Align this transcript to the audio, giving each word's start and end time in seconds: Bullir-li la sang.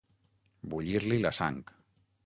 Bullir-li 0.71 1.21
la 1.27 1.35
sang. 1.43 1.63